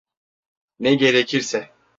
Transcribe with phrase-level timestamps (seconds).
[0.79, 1.69] Ne gerekirse.